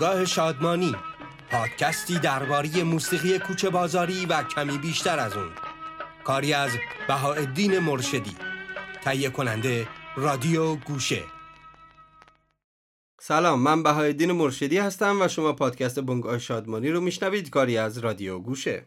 [0.00, 0.96] بنگاه شادمانی.
[1.50, 5.50] پادکستی درباره موسیقی کوچه بازاری و کمی بیشتر از اون.
[6.24, 6.70] کاری از
[7.08, 8.36] بهاءالدین مرشدی.
[9.02, 11.22] تهیه کننده رادیو گوشه.
[13.20, 17.50] سلام من بهاءالدین مرشدی هستم و شما پادکست بنگاه شادمانی رو میشنوید.
[17.50, 18.86] کاری از رادیو گوشه.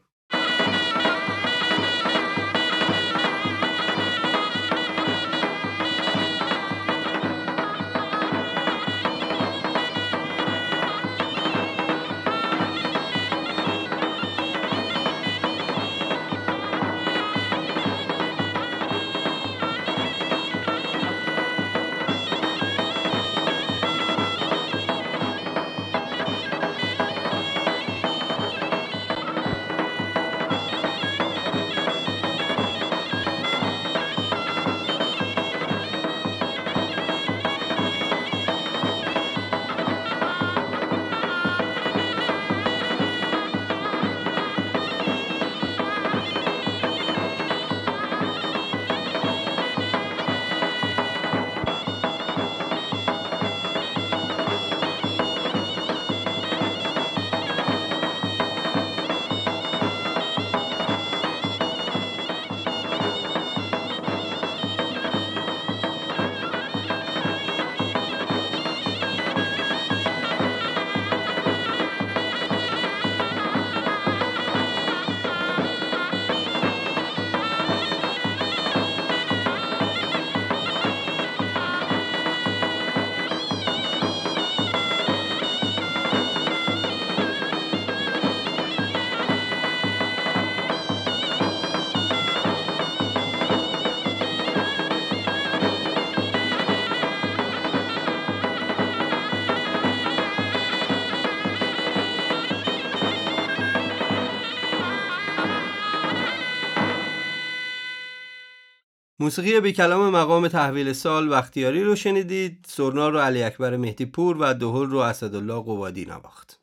[109.23, 114.37] موسیقی به کلام مقام تحویل سال وقتیاری رو شنیدید سرنا رو علی اکبر مهدی پور
[114.39, 116.62] و دهل رو اسدالله قوادی نواخت.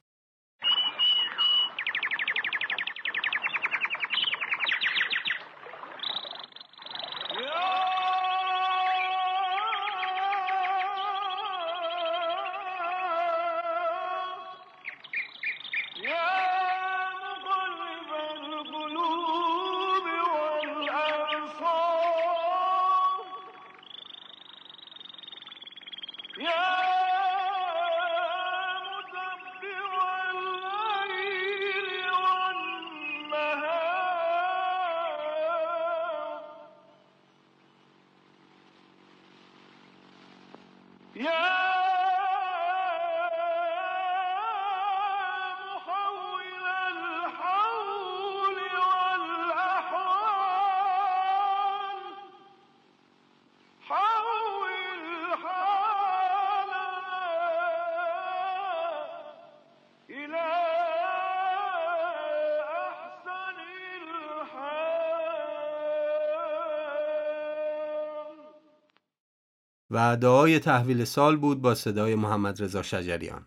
[70.00, 73.46] و دعای تحویل سال بود با صدای محمد رضا شجریان.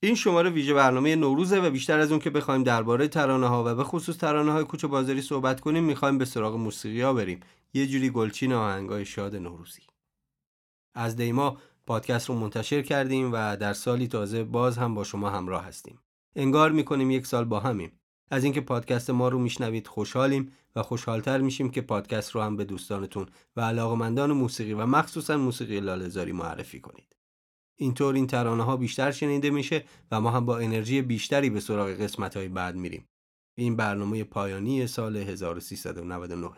[0.00, 3.74] این شماره ویژه برنامه نوروزه و بیشتر از اون که بخوایم درباره ترانه ها و
[3.74, 7.40] به خصوص ترانه های کوچه بازاری صحبت کنیم می‌خوایم به سراغ موسیقی ها بریم.
[7.74, 9.82] یه جوری گلچین آهنگای شاد نوروزی.
[10.94, 15.64] از دیما پادکست رو منتشر کردیم و در سالی تازه باز هم با شما همراه
[15.64, 15.98] هستیم.
[16.36, 18.00] انگار می‌کنیم یک سال با همیم.
[18.30, 22.64] از اینکه پادکست ما رو میشنوید خوشحالیم و خوشحالتر میشیم که پادکست رو هم به
[22.64, 23.26] دوستانتون
[23.56, 27.16] و علاقمندان موسیقی و مخصوصا موسیقی لاله‌زاری معرفی کنید.
[27.76, 31.88] اینطور این ترانه ها بیشتر شنیده میشه و ما هم با انرژی بیشتری به سراغ
[31.88, 33.08] قسمت های بعد میریم.
[33.56, 36.50] این برنامه پایانی سال 1399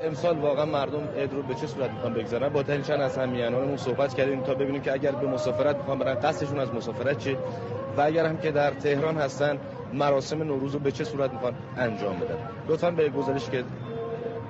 [0.00, 4.14] امسال واقعا مردم عید رو به چه صورت می‌خوان بگذارن با چند از همیهنانمون صحبت
[4.14, 7.38] کردیم تا ببینیم که اگر به مسافرت می‌خوان برن قصدشون از مسافرت چه
[7.96, 9.60] و اگر هم که در تهران هستن
[9.94, 12.38] مراسم نوروز رو به چه صورت می‌خوان انجام بدن؟
[12.68, 13.64] لطفا به گزارش که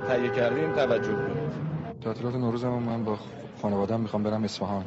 [0.08, 1.46] تهیه کردیم توجه کنید.
[2.04, 3.16] تعطیلات نوروز من با
[3.62, 4.84] خانواده‌ام می‌خوام برم اصفهان.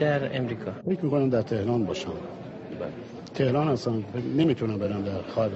[0.00, 0.70] در امریکا.
[0.86, 2.12] فکر می‌کنم در تهران باشم.
[3.34, 4.04] تهران هستم
[4.36, 5.52] نمی‌تونم برم در خارج.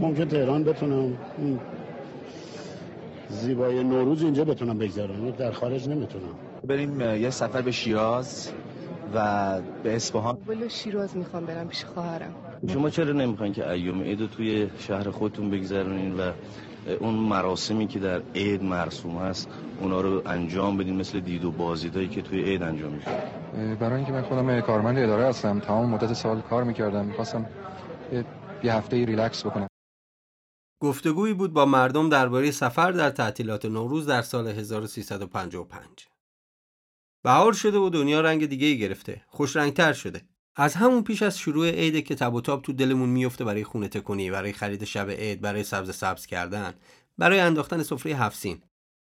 [0.00, 1.12] ممکن تهران بتونم.
[3.28, 5.30] زیبای نوروز اینجا بتونم بگذارم.
[5.30, 6.34] در خارج نمی‌تونم.
[6.68, 8.52] بریم یه سفر به شیراز
[9.14, 10.38] و به اصفهان.
[10.46, 12.34] بلو شیراز می‌خوام برم پیش خواهرم.
[12.66, 16.32] شما چرا نمی‌خواین که ایام عید توی شهر خودتون بگذرونین و
[17.00, 19.48] اون مراسمی که در عید مرسوم هست
[19.80, 23.22] اونا رو انجام بدین مثل دید و بازدیدایی که توی عید انجام میشه؟
[23.80, 27.46] برای اینکه من خودم کارمند اداره هستم تمام مدت سال کار می‌کردم می‌خواستم
[28.62, 29.68] یه هفته ریلکس بکنم.
[30.82, 36.06] گفتگویی بود با مردم درباره سفر در تعطیلات نوروز در سال 1355
[37.24, 39.22] بهار شده و دنیا رنگ دیگه ای گرفته.
[39.26, 40.22] خوش رنگتر شده.
[40.60, 43.88] از همون پیش از شروع عید که تب و تاب تو دلمون میفته برای خونه
[43.88, 46.74] تکونی برای خرید شب عید برای سبز سبز کردن
[47.18, 48.62] برای انداختن سفره هفسین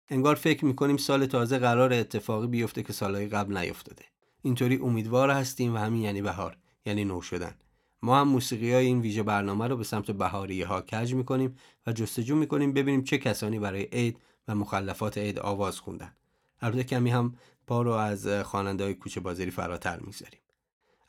[0.09, 4.05] انگار فکر می‌کنیم سال تازه قرار اتفاقی بیفته که سالهای قبل نیفتاده.
[4.41, 7.55] اینطوری امیدوار هستیم و همین یعنی بهار یعنی نو شدن.
[8.01, 11.55] ما هم موسیقی های این ویژه برنامه رو به سمت بهاری ها کج می‌کنیم
[11.87, 14.17] و جستجو می‌کنیم ببینیم چه کسانی برای عید
[14.47, 16.13] و مخلفات عید آواز خوندن.
[16.61, 17.35] البته کمی هم
[17.67, 20.39] پا رو از خواننده های کوچه بازاری فراتر می‌ذاریم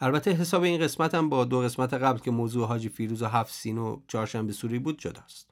[0.00, 3.52] البته حساب این قسمت هم با دو قسمت قبل که موضوع حاجی فیروز و هفت
[3.52, 5.50] سین و چهارشنبه سوری بود جداست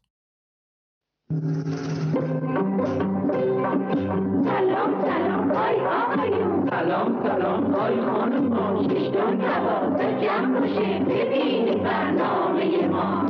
[4.45, 6.71] سلام سلام آی آقایون.
[6.71, 13.29] سلام سلام آی خانم ششتون نوازه جمع باشید ببینید برنامه ما.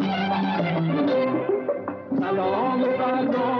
[2.20, 3.51] سلام برنامه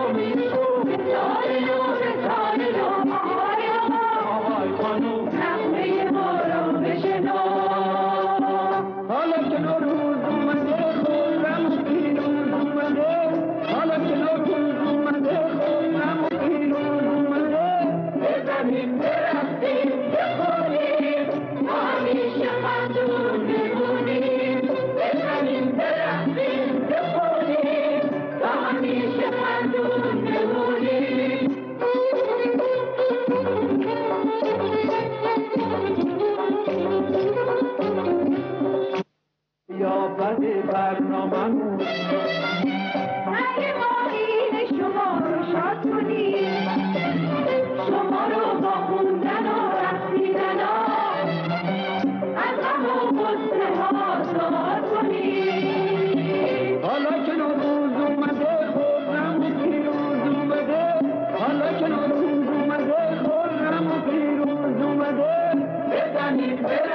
[56.83, 60.85] حالا که نوروز اومده خورم و پیروز اومده.
[61.39, 65.33] حالا که نوروز اومده خورم و پیروز اومده.
[65.93, 66.92] بزنیم برقصیم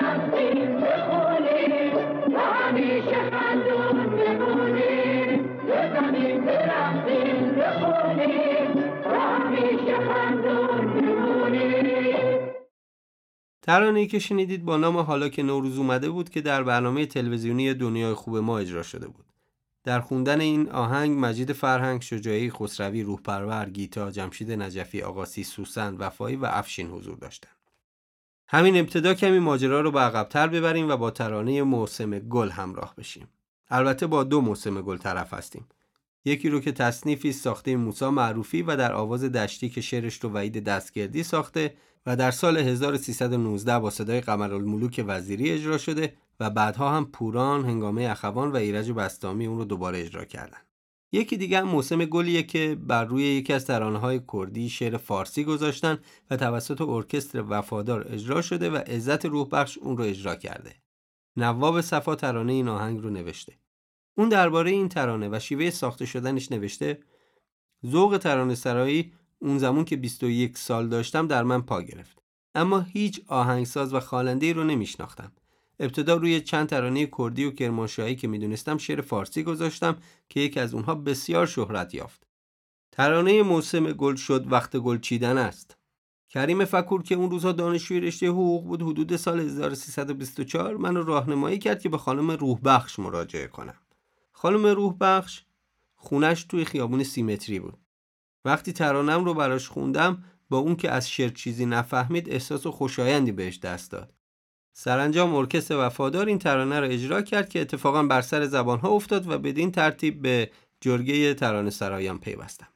[13.68, 18.14] ترانه‌ای که شنیدید با نام حالا که نوروز اومده بود که در برنامه تلویزیونی دنیای
[18.14, 19.26] خوب ما اجرا شده بود.
[19.84, 26.36] در خوندن این آهنگ مجید فرهنگ، شجاعی خسروی، روحپرور، گیتا، جمشید نجفی، آقاسی، سوسن، وفایی
[26.36, 27.58] و افشین حضور داشتند.
[28.48, 33.28] همین ابتدا کمی ماجرا رو به عقبتر ببریم و با ترانه موسم گل همراه بشیم.
[33.70, 35.68] البته با دو موسم گل طرف هستیم.
[36.26, 40.64] یکی رو که تصنیفی ساخته موسا معروفی و در آواز دشتی که شعرش رو وعید
[40.64, 41.74] دستگردی ساخته
[42.08, 48.04] و در سال 1319 با صدای قمرالملوک وزیری اجرا شده و بعدها هم پوران، هنگامه
[48.04, 50.58] اخوان و ایرج بستامی اون رو دوباره اجرا کردن.
[51.12, 55.98] یکی دیگه هم موسم گلیه که بر روی یکی از ترانه‌های کردی شعر فارسی گذاشتن
[56.30, 60.76] و توسط ارکستر وفادار اجرا شده و عزت روح بخش اون رو اجرا کرده.
[61.38, 63.54] نواب صفا ترانه این آهنگ رو نوشته.
[64.18, 67.00] اون درباره این ترانه و شیوه ساخته شدنش نوشته
[67.86, 72.22] ذوق ترانه سرایی اون زمان که 21 سال داشتم در من پا گرفت.
[72.56, 75.32] اما هیچ آهنگساز و خواننده رو نمیشناختم.
[75.80, 79.98] ابتدا روی چند ترانه کردی و کرمانشاهی که می‌دونستم شعر فارسی گذاشتم
[80.30, 82.28] که یکی از اونها بسیار شهرت یافت.
[82.92, 85.78] ترانه موسم گل شد وقت گل چیدن است.
[86.30, 91.82] کریم فکور که اون روزها دانشجوی رشته حقوق بود حدود سال 1324 منو راهنمایی کرد
[91.82, 93.78] که به خانم روح بخش مراجعه کنم.
[94.32, 95.44] خانم روح بخش
[95.96, 97.78] خونش توی خیابون سیمتری بود.
[98.46, 103.32] وقتی ترانم رو براش خوندم با اون که از شعر چیزی نفهمید احساس و خوشایندی
[103.32, 104.14] بهش دست داد.
[104.74, 109.38] سرانجام ارکستر وفادار این ترانه را اجرا کرد که اتفاقا بر سر زبانها افتاد و
[109.38, 110.52] بدین ترتیب به
[110.82, 112.68] جرگه ترانه سرایان پیوستم.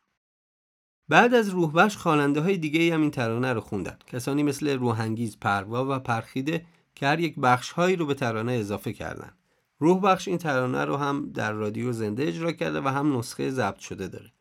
[1.09, 3.97] بعد از روحبخش خواننده های دیگه هم این ترانه رو خوندن.
[4.07, 6.65] کسانی مثل روحانگیز پروا و پرخیده
[6.95, 9.31] که هر یک بخش هایی رو به ترانه اضافه کردن.
[9.79, 13.79] روح بخش این ترانه رو هم در رادیو زنده اجرا کرده و هم نسخه ضبط
[13.79, 14.31] شده داره.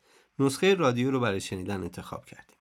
[0.41, 2.57] نسخه رادیو رو برای شنیدن انتخاب کردیم.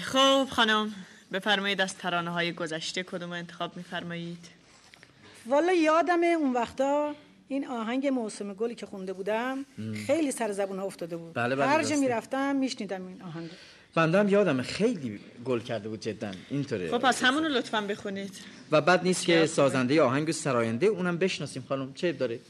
[0.00, 0.94] خب خانم
[1.32, 4.48] بفرمایید از ترانه های گذشته کدوم انتخاب میفرمایید؟
[5.46, 7.14] والا یادم اون وقتا
[7.48, 9.66] این آهنگ موسم گلی که خونده بودم
[10.06, 11.34] خیلی سر زبون ها افتاده بود.
[11.34, 13.50] بله بله هر جا می‌رفتم میشنیدم این آهنگ.
[13.94, 16.90] بنده هم یادمه خیلی گل کرده بود جدا اینطوره.
[16.90, 18.36] خب پس همونو لطفا بخونید.
[18.70, 22.40] و بعد نیست که سازنده آهنگ و سراینده اونم بشناسیم خانم چه داره؟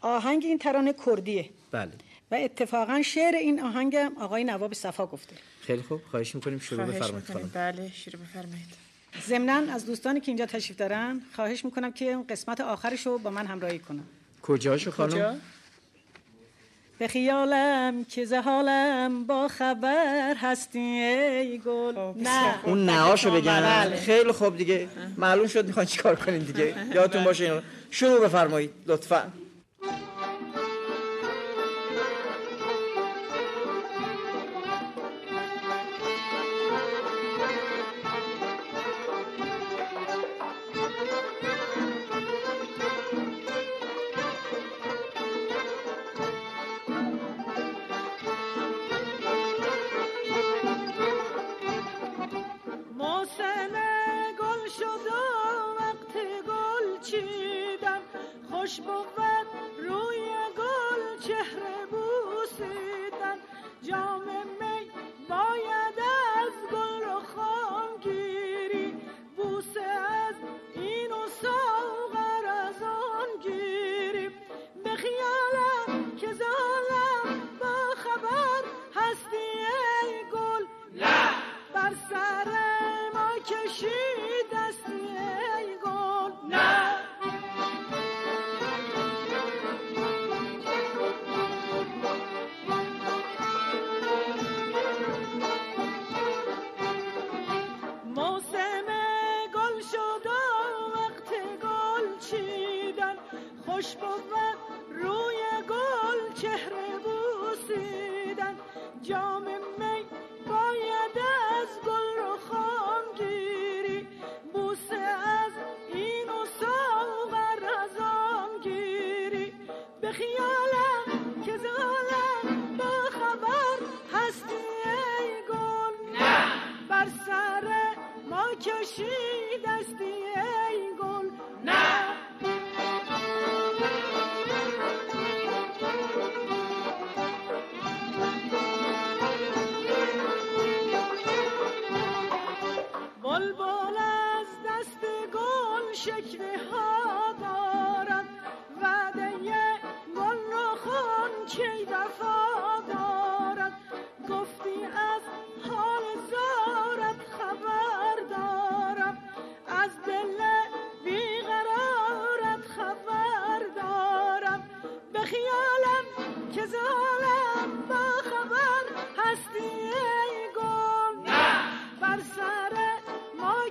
[0.00, 1.50] آهنگ این ترانه کردیه.
[1.70, 1.92] بله.
[2.30, 5.36] و اتفاقا شعر این آهنگ آقای نواب صفا گفته.
[5.60, 6.00] خیلی خوب.
[6.10, 7.24] خواهش می‌کنیم شروع بفرمایید.
[7.32, 7.50] خانم.
[7.54, 8.88] بله شروع بفرمایید.
[9.26, 13.30] ضمنا از دوستانی که اینجا تشریف دارن خواهش می‌کنم که اون قسمت آخرش رو با
[13.30, 14.04] من همراهی کنم
[14.42, 15.34] کجاشو خانم؟ کجا؟
[16.98, 21.94] به خیالم که زهالم با خبر هستی ای گل.
[22.16, 22.64] نه.
[22.64, 23.96] اون نهاشو بگن بله.
[23.96, 24.88] خیلی خوب دیگه.
[25.16, 26.74] معلوم شد می‌خوان چیکار کنین دیگه.
[26.94, 27.60] یادتون باشه اینو.
[27.90, 29.32] شروع بفرمایید لطفا.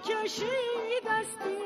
[0.05, 1.56] ما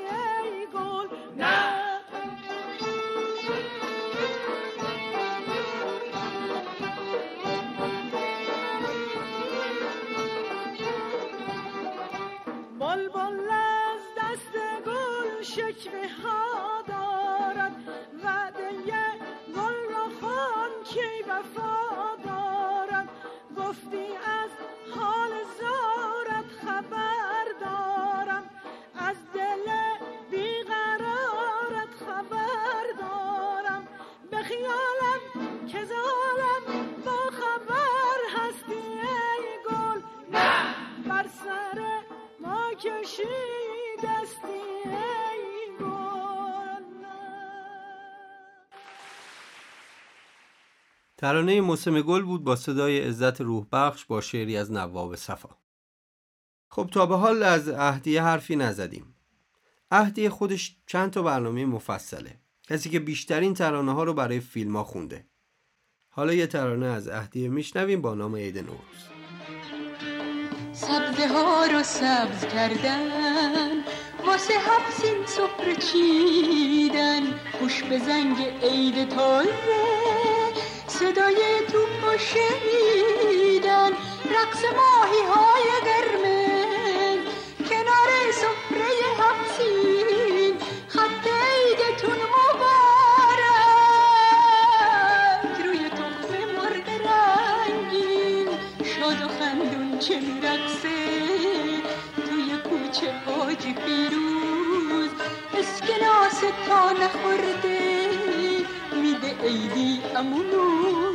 [51.21, 55.49] ترانه موسم گل بود با صدای عزت روح بخش با شعری از نواب صفا.
[56.69, 59.15] خب تا به حال از اهدیه حرفی نزدیم.
[59.91, 62.39] اهدیه خودش چند تا برنامه مفصله.
[62.63, 65.25] کسی که بیشترین ترانه ها رو برای فیلم ها خونده.
[66.09, 69.01] حالا یه ترانه از اهدیه میشنویم با نام عید نوروز.
[70.73, 73.83] سبزه ها رو سبز کردن
[74.25, 77.21] واسه حبسین سفره چیدن.
[77.59, 79.90] گوش به زنگ عید تازه.
[81.01, 81.41] صدای
[81.71, 83.91] توپ و شنیدن
[84.25, 85.50] رقص ماهی های
[109.41, 111.10] میده عیدی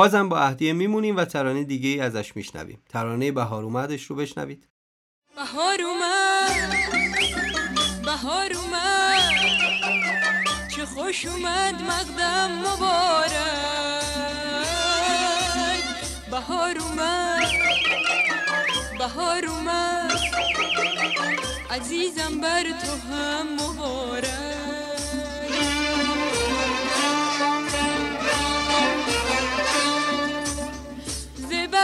[0.00, 2.82] بازم با اهدیه میمونیم و ترانه دیگه ای ازش میشنویم.
[2.88, 4.68] ترانه بهار اومدش رو بشنوید.
[5.36, 6.80] بهار اومد.
[8.04, 9.20] بهار اومد.
[10.76, 13.32] چه خوش اومد مقدم مبارک.
[16.30, 17.50] بهار اومد.
[18.98, 20.20] بهار اومد.
[21.70, 24.59] عزیزم بر تو هم مبارک.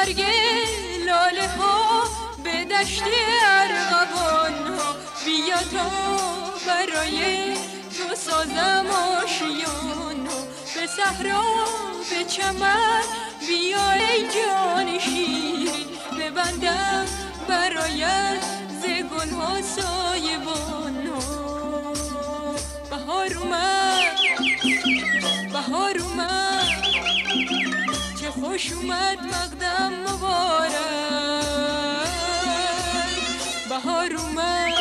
[0.07, 0.25] برگ
[1.07, 2.03] لاله ها
[2.45, 3.03] به دشت
[3.45, 4.95] ارغوان ها.
[5.25, 5.91] بیا تا
[6.67, 7.55] برای
[7.97, 8.87] تو سازم
[9.23, 10.39] آشیان ها.
[10.75, 11.43] به صحرا
[12.11, 13.03] به چمن
[13.49, 15.89] بیا ای جان شیرین.
[16.21, 17.07] ببندم
[17.49, 18.43] برایت
[18.83, 22.55] ز گل ها سایبان ها.
[22.91, 24.19] بهار اومد
[25.53, 26.56] بهار اومد.
[28.41, 30.73] خوش اومد مقدم مبارک.
[33.69, 34.73] بهار اومد.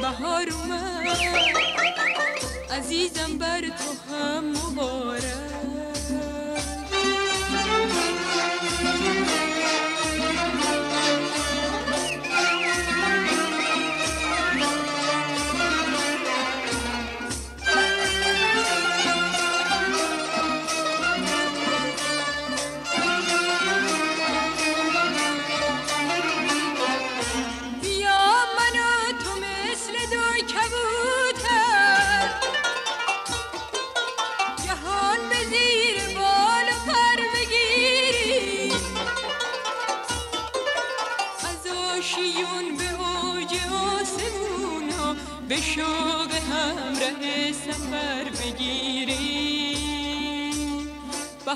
[0.00, 1.18] بهار اومد.
[2.70, 5.71] عزیزم بر تو هم مبارک.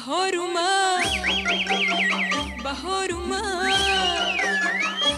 [0.06, 1.04] بهار اومد
[2.64, 4.40] بهار اومد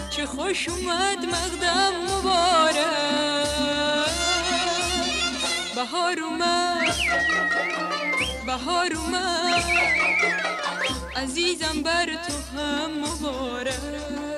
[0.09, 2.75] چه خوش اومد مقدم مبارک.
[5.75, 6.95] بهار اومد
[8.45, 9.63] بهار اومد
[11.15, 14.28] عزیزم بر تو هم مبارک.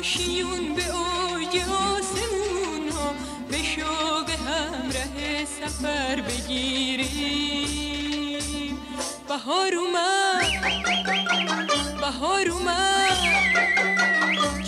[0.00, 3.14] آشیون به اوج آسمون ها
[3.50, 7.50] به شوق همراه سفر بگیریم.
[9.28, 10.46] بهار اومد
[12.00, 13.18] بهار اومد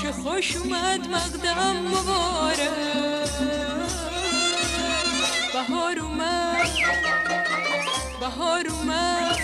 [0.02, 2.70] چه خوش اومد مقدم مبارک.
[5.52, 6.68] بهار اومد
[8.20, 9.38] بهار اومد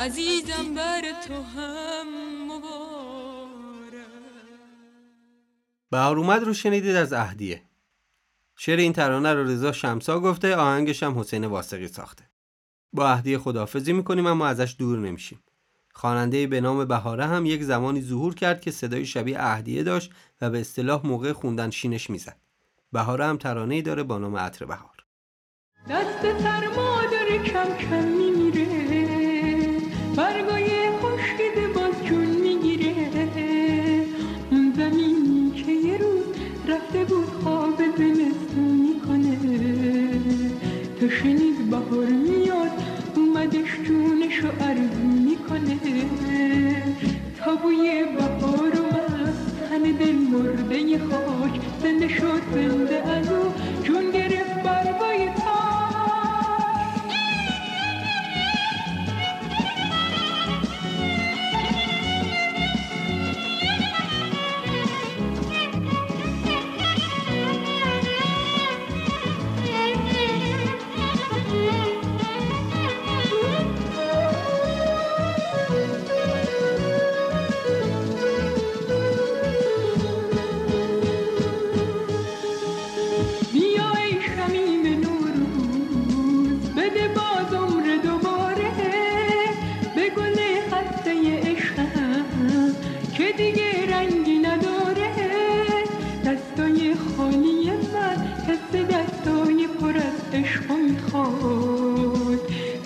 [0.00, 1.83] عزیزم بر تو هم.
[5.94, 7.62] بهار اومد رو شنیدید از اهدیه.
[8.56, 12.24] شعر این ترانه رو رضا شمسا گفته آهنگش هم حسین واسقی ساخته.
[12.92, 15.42] با اهدیه خداحافظی می‌کنیم اما ازش دور نمیشیم.
[15.92, 20.50] خواننده به نام بهاره هم یک زمانی ظهور کرد که صدای شبیه اهدیه داشت و
[20.50, 22.36] به اصطلاح موقع خوندن شینش می‌زد.
[22.92, 25.04] بهاره هم ترانه‌ای داره با نام عطر بهار.
[25.90, 28.33] دست سرما داره کم کم
[45.54, 45.78] کنه
[47.38, 49.34] تا بوی بهار اومد
[49.70, 53.28] تن دل مرده خاک زنده شد زنده از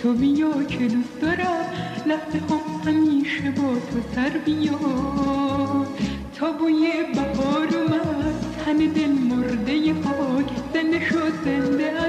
[0.09, 1.65] تو بیا که دوست دارم
[2.07, 5.89] لحظه هم همیشه با تو سر بیاد
[6.35, 12.08] تا بوی بهار اومد تن دل مرده خاک زنده شد زنده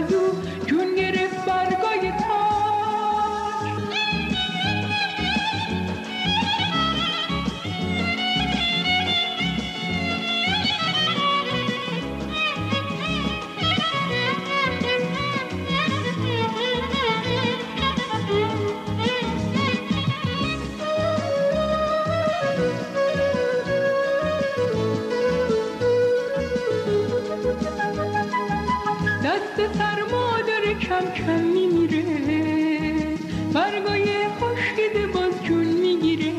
[30.99, 32.03] داره کم میمیره.
[33.53, 34.07] برگای
[35.13, 36.33] باز جون می‌گیره.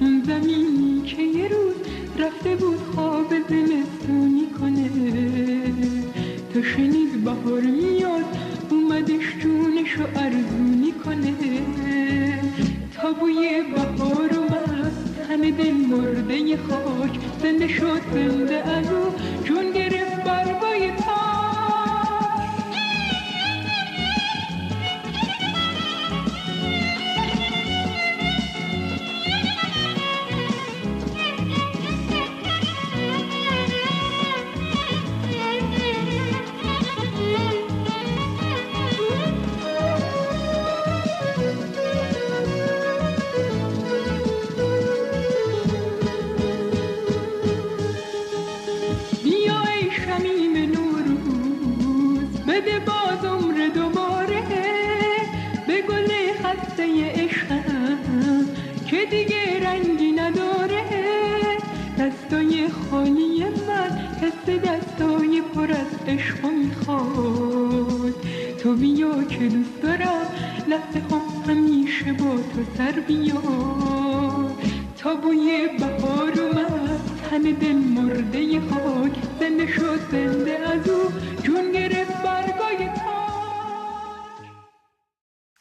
[0.00, 1.74] اون زمینی که یه روز
[2.18, 4.90] رفته بود خواب زمستونی کنه.
[6.54, 8.24] تا شنید بهار میاد
[8.70, 11.34] اومدش جونشو ارزونی کنه.
[12.94, 14.92] تا بوی بهار اومد
[15.28, 18.86] تن دل مرده خاک زنده شد زنده از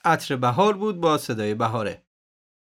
[0.08, 2.04] عطر بهار بود با صدای بهاره.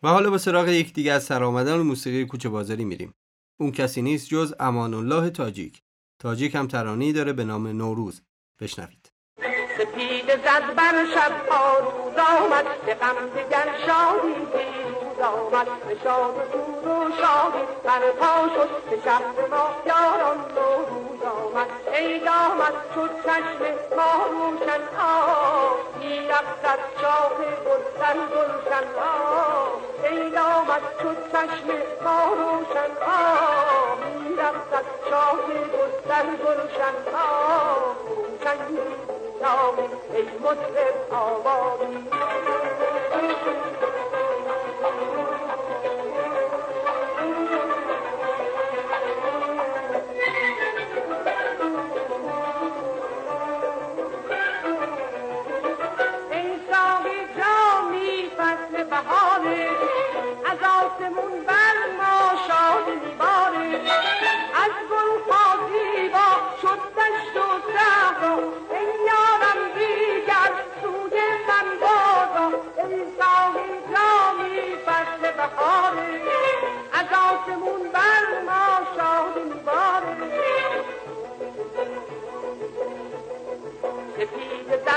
[0.02, 3.14] و حالا به سراغ یک دیگه از سرآمدان موسیقی کوچه بازاری میریم.
[3.60, 5.82] اون کسی نیست جز امان الله تاجیک.
[6.18, 8.22] تاجیک هم ترانه‌ای داره به نام نوروز.
[8.60, 9.12] بشنوید.
[9.78, 15.66] سپید زد بر شب ها روز آمد به غم دگر شادی پیروز آمد.
[15.88, 21.07] به شاد و سور و شادی برپا شد به شهر ما یاران نوروز.
[21.28, 23.62] آمد عید آمد شد چشم
[23.96, 27.36] ما روشن آه می‌رفت از شاه
[27.66, 31.68] گلشن گلشن آه عید آمد شد چشم
[32.04, 38.58] ما روشن آه می‌رفت از شاه گلشن گلشن آه روشن
[39.42, 42.08] نامی ای مطرب آبادی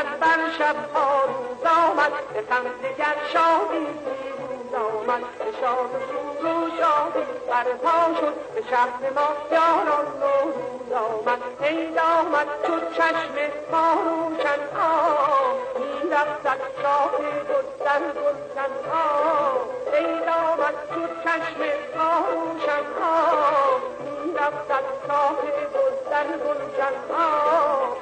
[0.01, 5.99] زد بر شب ها روز آمد به غم دگر شادی پیروز آمد به شاد و
[6.41, 7.25] سور و شادی.
[7.49, 13.35] برپا شد به شهر ما یاران نوروز آمد عید آمد شد چشم
[13.71, 17.11] ما روشن آه می‌رفت از شاه
[17.49, 21.61] گلشن گلشن آه عید آمد شد چشم
[21.97, 25.35] ما روشن آه می‌رفت از شاه
[25.73, 27.97] گلشن گلشن آه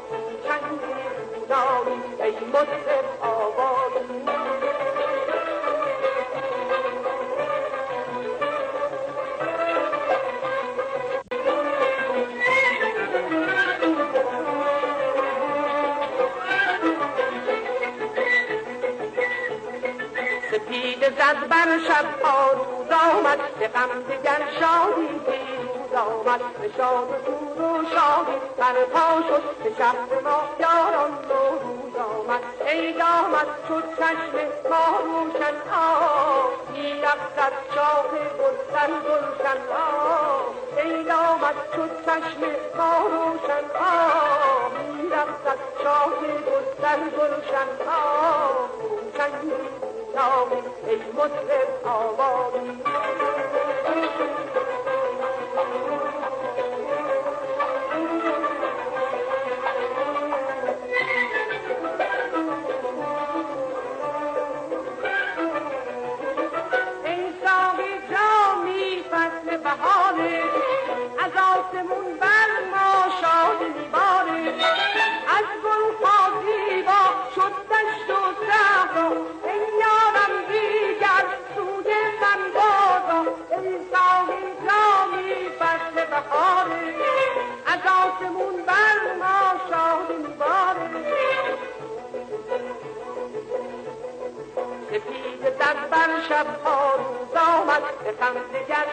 [1.50, 4.20] نامی ای مطرب آبادی
[20.52, 22.06] سپید زد بر شب
[22.54, 25.69] روز آمد به غم دگر شادی
[26.00, 32.44] آمد به شاد و سور و شادی برپا شد به شهر ما یاران نوروز آمد.
[32.68, 34.36] عید آمد شد چشم
[34.70, 35.56] ما روشن
[36.74, 42.42] می‌رفت از شاه گلشن گلشن آه عید آمد شد چشم
[42.78, 43.66] ما روشن
[44.88, 46.10] می‌رفت از شاه
[46.48, 49.34] گلشن گلشن آه روشن
[50.88, 52.84] ای مطرب آبادی.
[88.20, 90.90] آسمون بر ما شاد میباره
[94.90, 98.86] سپید زد بر شب ها روز آمد به غم دگر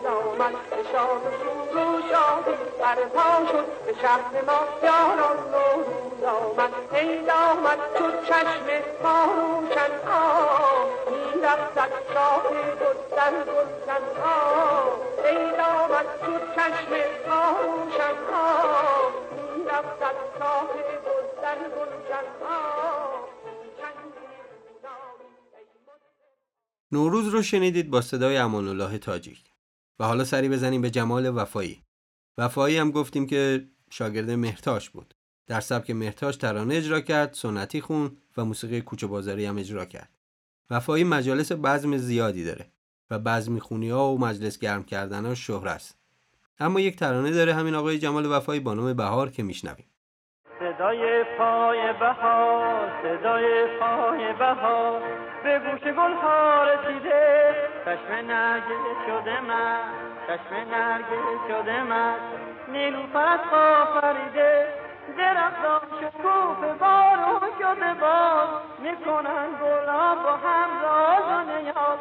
[0.00, 6.24] پیروز آمد به شاد و سور و شادی برپا شد به شهر ما یاران نوروز
[6.24, 8.66] آمد عید آمد شد چشم
[9.02, 12.42] ما روشن آه می‌رفت از شاه
[12.80, 16.92] گلشن گلشن آه عید آمد شد چشم
[17.28, 19.12] ما روشن آه
[19.56, 20.68] می‌رفت از شاه
[21.06, 23.30] گلشن گلشن آه
[26.92, 29.49] نوروز رو شنیدید با صدای امان الله تاجیک.
[30.00, 31.82] و حالا سری بزنیم به جمال وفایی.
[32.38, 35.14] وفایی هم گفتیم که شاگرد مهرتاش بود.
[35.46, 40.10] در سبک مهرتاش ترانه اجرا کرد سنتی خون و موسیقی کوچه بازاری هم اجرا کرد.
[40.70, 42.72] وفایی مجالس بزم زیادی داره
[43.10, 45.96] و بزمی خونی ها و مجلس گرم کردن ها شهره است.
[46.58, 49.86] اما یک ترانه داره همین آقای جمال وفایی با نام بهار که میشنویم.
[50.60, 55.02] صدای پای بهار صدای پای بهار
[55.42, 59.80] به گوش گل ها رسیده چشم نرگس شده من
[60.26, 62.14] چشم نرگس شده من.
[62.68, 64.66] نیلوفر از پریده
[65.18, 68.48] درختان شکوفه بارون شده باز.
[68.78, 71.98] می‌کنن گلها با هم راز و نیاز.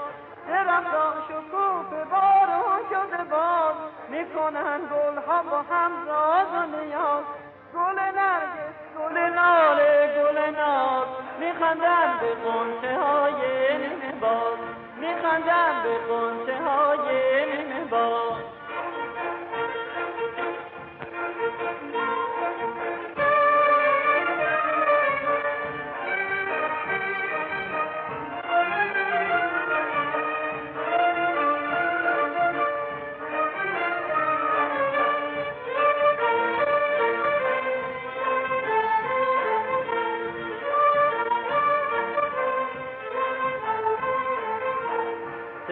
[0.48, 3.76] درختان شکوفه بارون شده باز.
[4.10, 7.24] می‌کنن گلها با هم راز و نیاز.
[7.74, 11.08] گل نرگس گل لاله گل ناز.
[11.40, 13.42] میخندن به قنچه های
[13.78, 14.60] نیمه باز
[15.02, 18.49] میخندن به قنچه های نیمه باز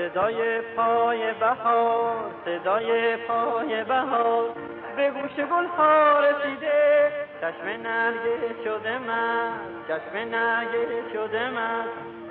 [0.08, 2.16] صدای پای بهار
[2.46, 4.50] صدای پای بهار.
[4.96, 9.52] به گوش گل ها رسیده چشم نرگه شده من
[9.88, 11.86] چشم نرگه شده من.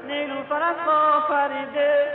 [0.06, 2.08] نیلوفر از پا پریده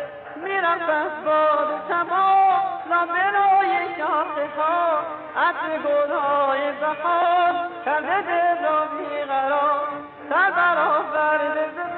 [0.44, 5.00] می‌رفت از باد تمام را برای شاخه ها
[5.38, 7.54] عطر گل های بهار.
[7.86, 9.88] کرده دل را بیقرار
[10.30, 11.91] سر برآورده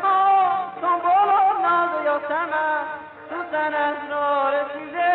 [3.63, 5.11] سن از را رسیده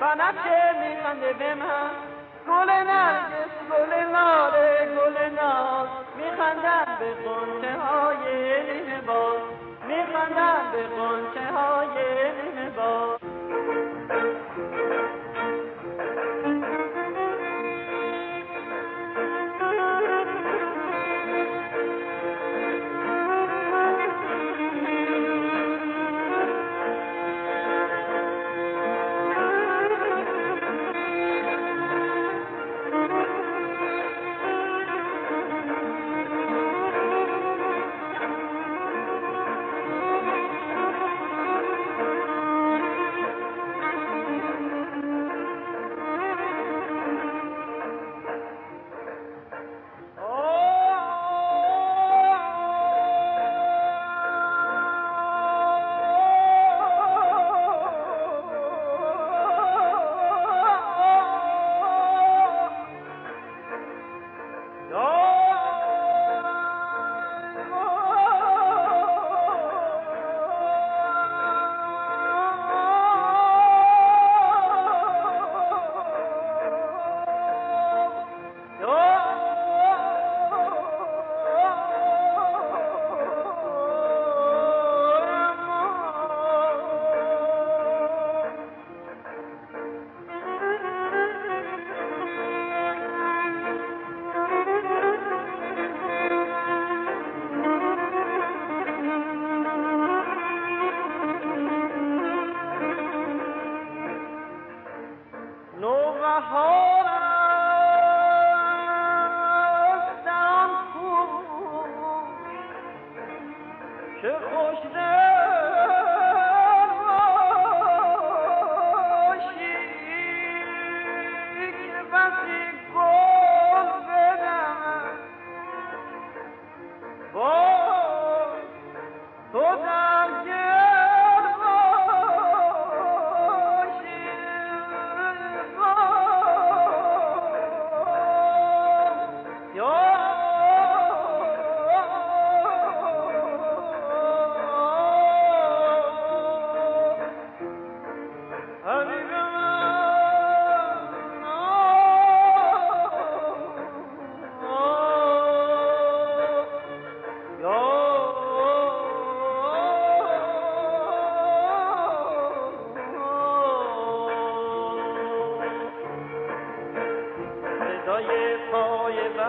[0.00, 1.90] بنفشه میخنده به من.
[2.48, 5.88] گل نرگس گل لاله گل ناز.
[6.16, 9.40] میخندن به قنچه های نیمه باز
[9.88, 11.96] میخندن به قنچه های
[12.42, 13.25] نیمه باز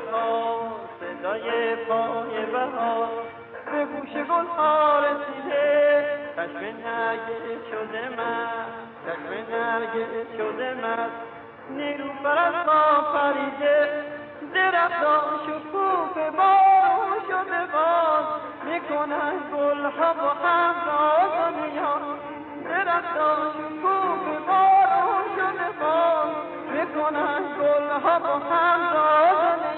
[0.02, 3.10] بهار صدای پای بهار
[3.72, 7.40] به گوش گل ها رسیده چشم نرگه
[7.72, 8.48] شده من
[9.06, 11.10] چشم نرگه شده من
[11.70, 14.04] نیلوفر از پا پریده
[14.54, 18.26] درختان شکوفه بارون شده باز.
[18.66, 22.18] می‌کنن گل ها با هم راز نیاز
[22.70, 26.30] درختان شکوفه بارون شده باز.
[26.72, 29.77] می‌کنن گل ها با هم راز گل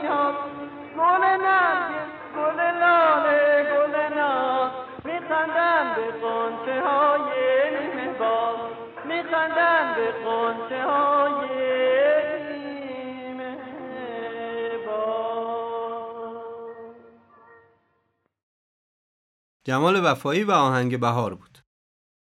[19.69, 21.57] جمال وفایی و آهنگ بهار بود.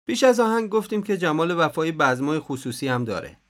[0.06, 3.43] بیش از آهنگ گفتیم که جمال وفایی بزمای خصوصی هم داره.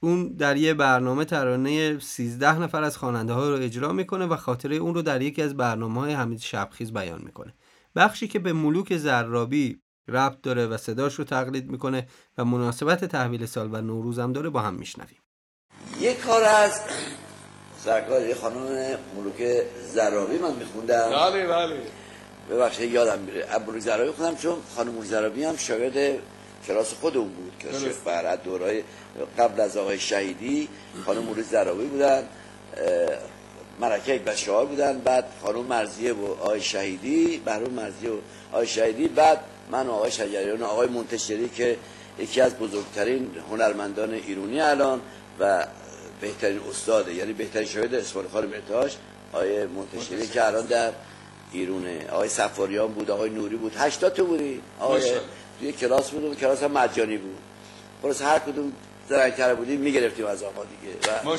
[0.00, 4.76] اون در یه برنامه ترانه 13 نفر از خواننده ها رو اجرا می‌کنه و خاطره
[4.76, 7.54] اون رو در یکی از برنامه های حمید شبخیز بیان می‌کنه.
[7.96, 12.06] بخشی که به ملوک زرابی ربط داره و صداش رو تقلید می‌کنه
[12.38, 15.18] و مناسبت تحویل سال و نوروز هم داره با هم میشنویم.
[16.00, 16.80] یه کار از
[17.84, 19.62] سرکار یه خانم ملوک
[19.94, 21.10] زرابی من میخوندم.
[21.10, 21.82] بله بله.
[22.50, 23.46] ببخشید یادم میره.
[23.48, 26.18] ابروی زرابی خوندم چون خانم زرابی هم شاگرد
[26.66, 27.84] کلاس خودمون بود کلاس درست.
[27.84, 28.82] شیخ فرهد دورای
[29.38, 30.68] قبل از آقای شهیدی
[31.04, 32.22] خانم ملوک زرابی بودن
[33.80, 38.16] مرکه یک بشار بودن بعد خانم مرزیه و آقای شهیدی بهرام مرزیه و
[38.52, 39.40] آقای شهیدی بعد
[39.70, 41.76] من و آقای شجریان و آقای منتشری که
[42.18, 45.00] یکی از بزرگترین هنرمندان ایرانی الان
[45.40, 45.66] و
[46.20, 48.96] بهترین استاده یعنی بهترین شاگرد اسماعیل خان مرتاش
[49.32, 50.92] آقای منتشری که الان در
[51.52, 55.02] ایرونه آقای سفاریان بود آقای نوری بود 80 تا بودی آقای.
[55.60, 57.38] توی کلاس بود و کلاس هم مجانی بود.
[58.02, 58.72] خلاص هر کدوم
[59.08, 61.12] زرنگتر بودیم می‌گرفتیم از آقا دیگه.
[61.26, 61.36] و.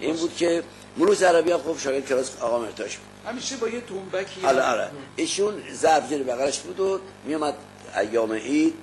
[0.00, 0.62] این بود که
[0.96, 3.06] مروز عربی هم خب شاگرد کلاس آقا مرتاش بود.
[3.26, 4.90] همیشه با یه تنبکی آره آره.
[5.16, 7.54] ایشون زبجیر بغلش بود و میومد
[8.00, 8.74] ایام عید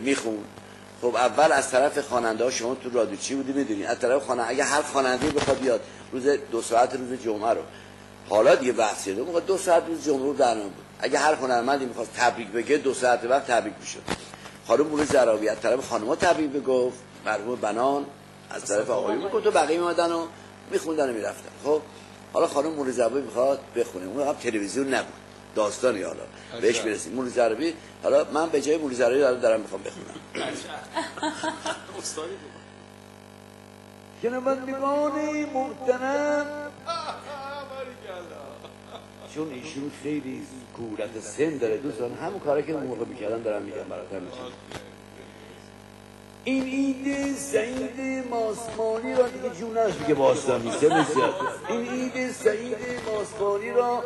[0.00, 0.44] می‌خوند.
[1.00, 4.50] خب اول از طرف خواننده ها شما تو رادیو چی بودی می‌دونی؟ از طرف خواننده
[4.50, 5.80] اگه هر خواننده بخواد بیاد
[6.12, 7.60] روز دو ساعت روز جمعه رو.
[8.28, 11.84] حالا دیگه وقت شده موقع دو ساعت روز جمعه رو برنامه بود اگه هر هنرمندی
[11.84, 14.02] می‌خواست تبریک بگه دو ساعت وقت تبریک می‌شد.
[14.66, 16.98] خانم مولوی زرابی از طرف خانم‌ها تبریک بگفت.
[17.24, 18.06] مرحوم بنان
[18.50, 20.26] از طرف آقایون می‌گفت و بقیه میمدن و
[20.70, 21.50] میخوندن و می‌رفتن.
[21.64, 21.80] خب
[22.32, 24.06] حالا خانم مولوی زرابی می‌خواد بخونه.
[24.06, 25.12] اون هم تلویزیون نبود.
[25.54, 26.22] داستانی حالا.
[26.60, 26.84] بهش.
[26.84, 27.12] می‌رسیم.
[27.12, 30.48] مولوی زرابی حالا من به جای مولوی زرابی دارم, دارم می‌خوام بخونم.
[31.98, 32.52] استادی بود.
[34.22, 35.12] شنوندگان
[35.54, 36.46] محترم.
[39.34, 40.42] چون ایشون خیلی
[40.76, 44.56] کولت سن داره دوستان همون کاری که اون موقع می‌کردن دارم میگم براتون میشن
[46.44, 51.34] این عید سعید ماسمانی را دیگه جونش میگه باستانی سه بسیار.
[51.68, 52.76] این عید سعید
[53.12, 54.04] ماسمانی را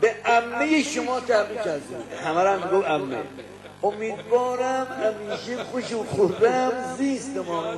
[0.00, 3.18] به عمه شما تبریک هستیم همه را هم میگم عمه.
[3.82, 7.74] امیدوارم همیشه خوش و خورم زیست ما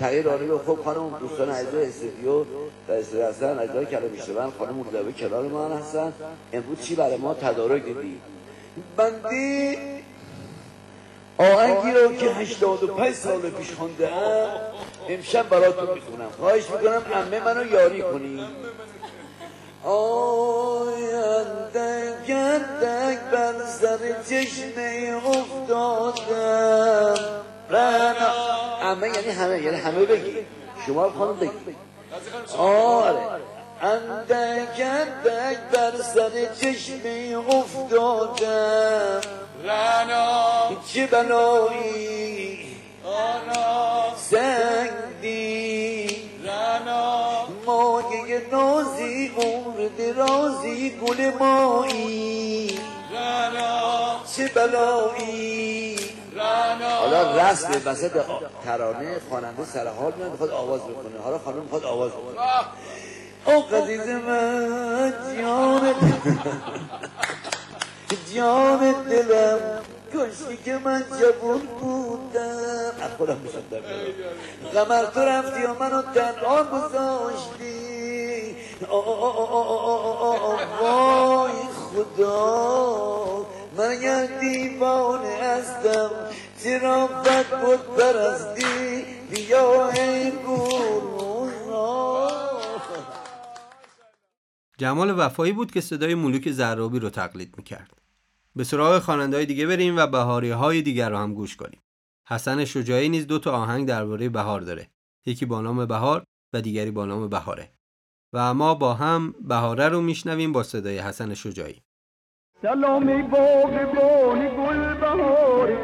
[0.00, 2.44] تغییر آنی رو خب خانم دوستان عزیز استودیو
[2.88, 6.12] در استودیو هستن عزیزای کلام میشنون خانم مولوی کنار ما هستن.
[6.52, 8.20] امروز چی برای ما؟ تدارک دیدی.
[8.96, 9.78] بنده
[11.38, 14.08] آهنگی رو که 85 سال پیش خونده
[15.08, 16.30] امشب براتون می‌خونم.
[16.38, 18.44] خواهش می‌کنم عمه منو یاری کنی.
[19.84, 21.74] آینده
[22.28, 27.14] گردک بر سر چشمه افتادم.
[27.70, 28.30] رنا
[28.82, 30.46] عمه یعنی همه یعنی همه بگی.
[30.86, 31.50] شما خانم بگی.
[32.58, 33.18] آره.
[33.82, 39.20] اندک اندک بر سر چشمه افتادم.
[39.64, 42.74] رنا چه بلایی؟
[46.44, 52.78] رنا مایه نازی عمر درازی گل مایی.
[53.12, 55.96] رنا چه بلایی.
[57.00, 58.10] حالا رسم وسط
[58.64, 62.40] ترانه خواننده سر حال میاد می‌خواد آواز بکنه حالا خانم می‌خواد آواز بکنه
[63.46, 65.94] او عزیز من جان
[68.34, 69.80] جان دلم.
[70.14, 72.92] کاش دیگه من جوون بودم.
[73.00, 73.80] از خودم بشم در
[74.84, 78.56] قمر تو رفتی و منو تنها گذاشتی.
[80.80, 83.46] وای خدا.
[83.76, 86.10] من اگر دیوانه هستم.
[86.62, 90.32] چرا بد بود برستی بیا ای
[94.78, 98.03] جمال وفایی بود که صدای ملوک زرابی رو تقلید می‌کرد.
[98.56, 101.82] به سراغ خواننده‌های دیگه بریم و بهاری های دیگر رو هم گوش کنیم.
[102.28, 104.90] حسن شجاعی نیز دو تا آهنگ درباره بهار داره.
[105.26, 107.70] یکی با نام بهار و دیگری با نام بهاره.
[108.32, 111.82] و ما با هم بهاره رو میشنویم با صدای حسن شجاعی.
[112.62, 115.78] سلام ای باغبان گل بهاره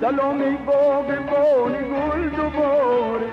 [0.00, 3.26] سلام ای باغبان گل دوباره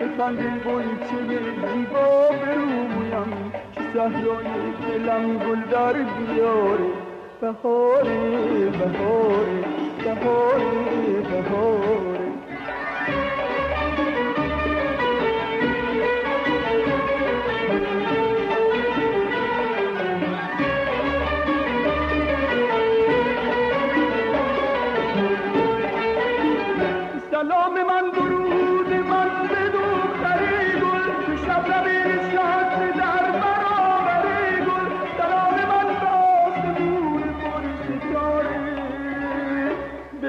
[0.00, 1.38] بخند گلچه
[1.74, 7.09] زیبا به رویم که صحرای دلم گل در بیاره
[7.40, 9.64] بهاری بهاری
[10.04, 12.29] بهاری بهاری.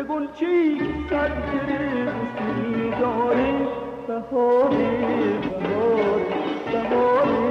[0.04, 3.68] بگون چی که سر گرفتی داره
[4.08, 6.28] بهاره بهاره
[6.72, 7.51] بهاره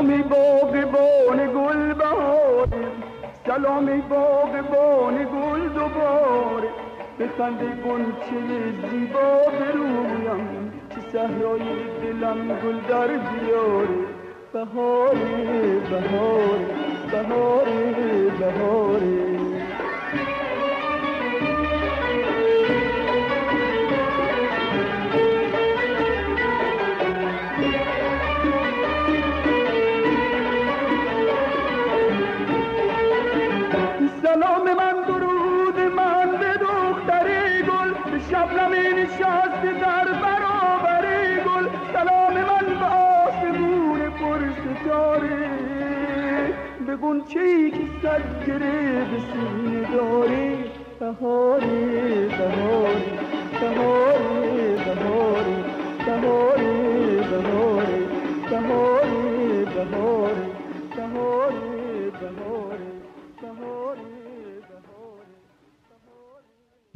[0.00, 2.86] سلامی باغبان گل بهاره
[3.46, 6.68] سلامی باغبان گل دوباره
[7.18, 8.40] بخنده گنچه
[8.90, 11.62] زیبا برویم که صحرای
[12.02, 13.88] دلم گل در بیاره
[14.52, 16.66] بهاره بهاره
[17.12, 19.29] بهاره بهاره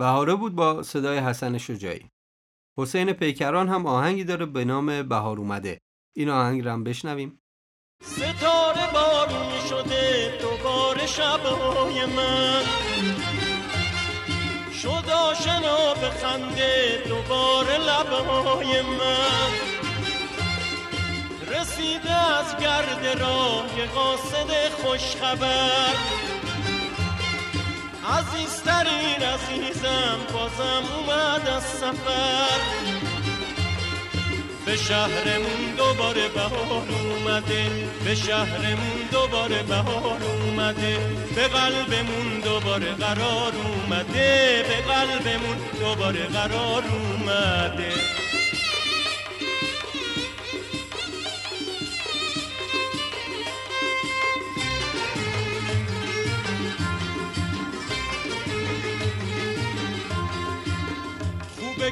[0.04, 2.10] بهاره بود با صدای حسن شجاعی.
[2.78, 5.80] حسین پیکران هم آهنگی داره به نام بهار اومده.
[6.16, 7.40] این آهنگ رو هم بشنویم.
[8.02, 12.62] ستاره بارون شده دوباره شبهای من.
[14.82, 19.50] شد آشنا به خنده دوباره لبهای من.
[21.54, 26.23] رسیده از گرد راه قاصد خوش خبر
[28.06, 32.60] عزیزترین عزیزم بازم اومد از سفر.
[34.66, 37.70] به شهرمون دوباره بهار اومده
[38.04, 40.98] به شهرمون دوباره بهار اومده.
[41.34, 47.92] به قلبمون دوباره قرار اومده به قلبمون دوباره قرار اومده.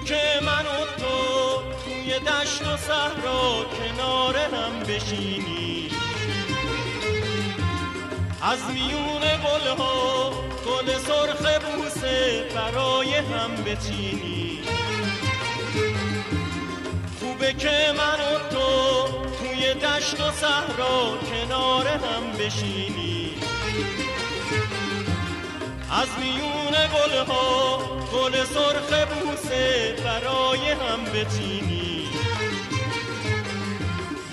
[0.05, 5.91] که من و تو توی دشت و صحرا کنار هم بشینی.
[8.43, 10.31] از میون گلها
[10.67, 14.63] گل سرخ بوسه برای هم بچینی.
[17.21, 19.07] خوبه که من و تو
[19.39, 23.22] توی دشت و صحرا کنار هم بشینی.
[26.03, 27.79] از میون گلها
[28.13, 32.09] گل سرخ بوسه برای هم بچینی.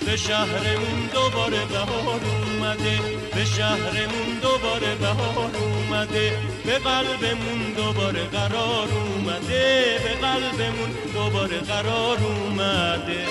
[0.06, 2.98] به شهرمون دوباره بهار اومده
[3.34, 6.38] به شهرمون دوباره بهار اومده.
[6.64, 13.26] به قلبمون دوباره قرار اومده به قلبمون دوباره قرار اومده.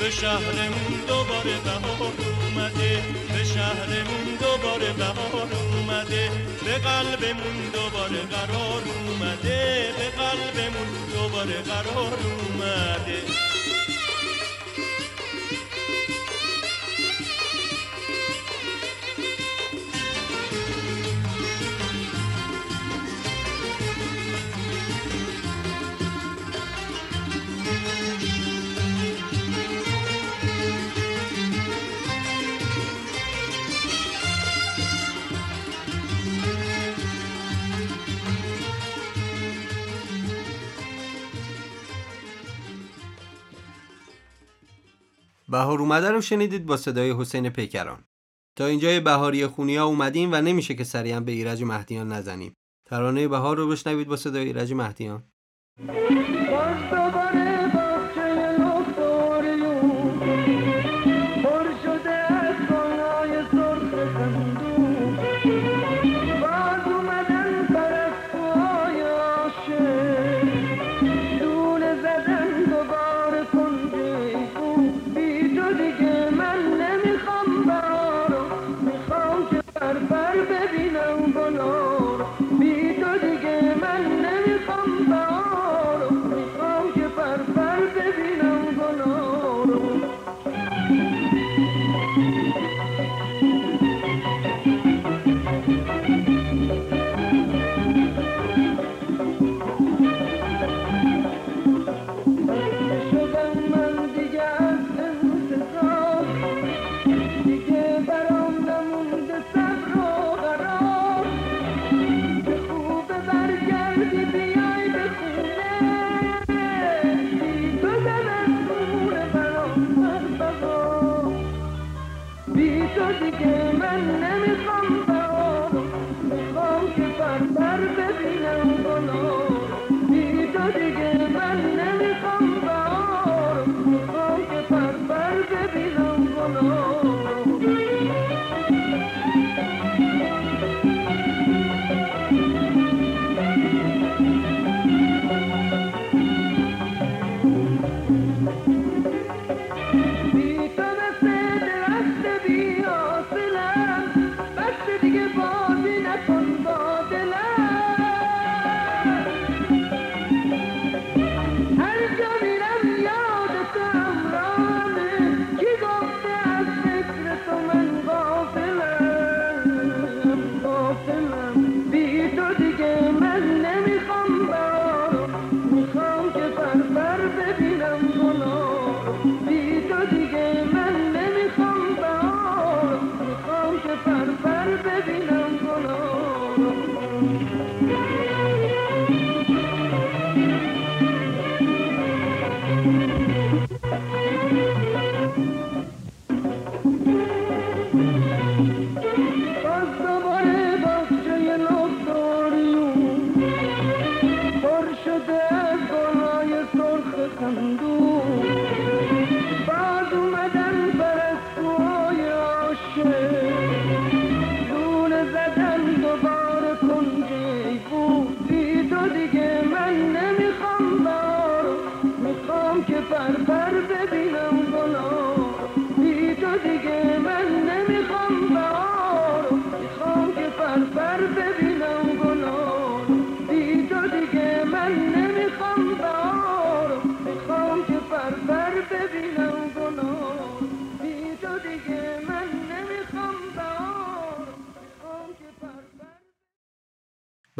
[0.00, 2.12] به شهرمون دوباره بهار
[2.44, 6.30] اومده به شهرمون دوباره بهار اومده.
[6.64, 13.53] به قلبمون دوباره قرار اومده به قلبمون دوباره قرار اومده.
[45.54, 48.04] بهار اومده رو شنیدید با صدای حسین پیکران.
[48.56, 52.54] تا اینجای بهاری خونیا اومدیم و نمیشه که سریعا به ایرج مهدیان نزنیم.
[52.86, 55.22] ترانه بهار رو بشنوید با صدای ایرج مهدیان.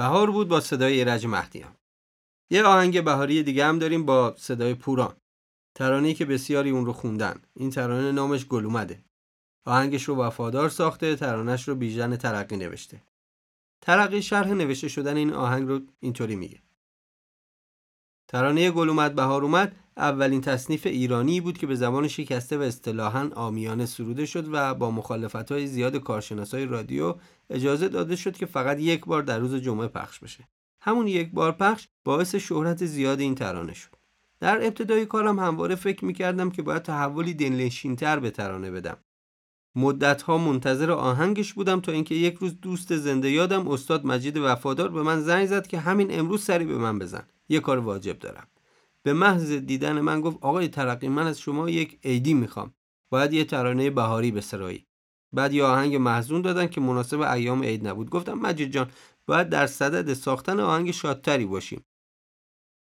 [0.04, 1.76] بهار بود با صدای ایرج مهدیان.
[2.50, 5.16] یه آهنگ بهاری دیگه هم داریم با صدای پوران.
[5.74, 7.42] ترانه‌ای که بسیاری اون رو خوندن.
[7.54, 9.04] این ترانه نامش گل اومده.
[9.64, 13.02] آهنگش رو وفادار ساخته ترانش رو بیژن ترقی نوشته.
[13.80, 16.62] ترقی شرح نوشته شدن این آهنگ رو اینطوری میگه.
[18.34, 23.30] ترانه گل اومد بهار اومد اولین تصنیف ایرانی بود که به زبان شکسته و اصطلاحاً
[23.34, 27.14] آمیانه سروده شد و با مخالفت‌های زیاد کارشناسای رادیو
[27.50, 30.48] اجازه داده شد که فقط یک بار در روز جمعه پخش بشه.
[30.80, 33.90] همون یک بار پخش باعث شهرت زیاد این ترانه شد.
[34.40, 38.96] در ابتدای کارم همواره فکر می‌کردم که باید تحولی دلنشینتر به ترانه بدم.
[39.76, 45.02] مدتها منتظر آهنگش بودم تا اینکه یک روز دوست زنده یادم استاد مجید وفادار به
[45.02, 47.22] من زنگ زد که همین امروز سری به من بزن.
[47.48, 48.46] یه کار واجب دارم.
[49.02, 52.74] به محض دیدن من گفت آقای ترقی من از شما یک عیدی می‌خوام
[53.10, 54.86] باید یه ترانه بهاری بسرایی
[55.32, 58.90] بعد یه آهنگ محزون دادن که مناسب ایام عید نبود گفتم مجید جان
[59.26, 61.84] باید در صدد ساختن آهنگ شادتری باشیم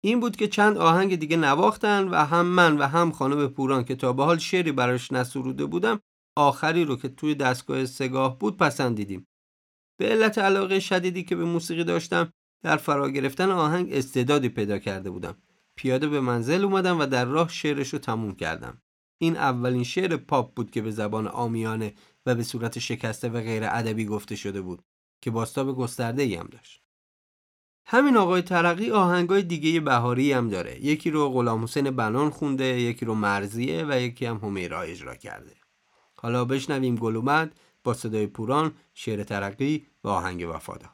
[0.02, 3.96] این بود که چند آهنگ دیگه نواختن و هم من و هم خانم پوران که
[3.96, 6.00] تا به حال شعری براش نسروده بودم
[6.36, 9.28] آخری رو که توی دستگاه سگاه بود پسندیدیم.
[10.00, 15.10] به علت علاقه شدیدی که به موسیقی داشتم در فرا گرفتن آهنگ استعدادی پیدا کرده
[15.10, 15.38] بودم.
[15.76, 18.82] پیاده به منزل اومدم و در راه شعرش رو تموم کردم.
[19.18, 21.94] این اولین شعر پاپ بود که به زبان آمیانه
[22.26, 24.84] و به صورت شکسته و غیر ادبی گفته شده بود
[25.22, 26.84] که باستاب گسترده ای هم داشت.
[27.86, 30.86] همین آقای ترقی آهنگای دیگه بهاری هم داره.
[30.86, 35.63] یکی رو غلام حسین بنان خونده یکی رو مرزیه و یکی هم همیرا اجرا کرده.
[36.24, 40.93] حالا بشنویم گل اومد با صدای پوران شعر ترقی و آهنگ وفادار.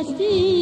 [0.00, 0.59] Mesti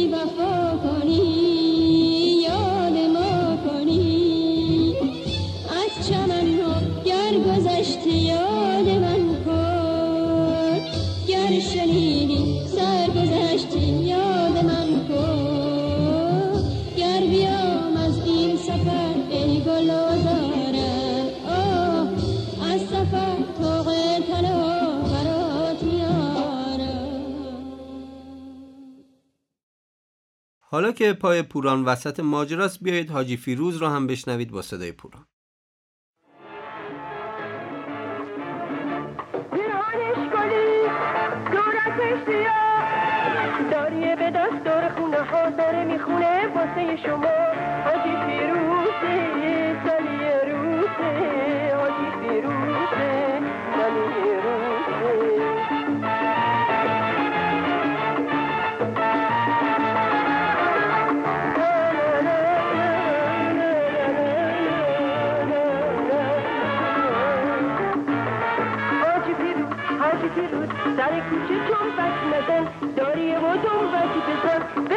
[30.99, 35.25] که پای پوران وسط ماجراست بیایید حاجی فیروز را هم بشنوید با صدای پوران.
[43.71, 47.98] داریه به دست دور خونه ها داره می‌خونه واسه شما.
[72.97, 74.88] داری و تو دنبتی بزن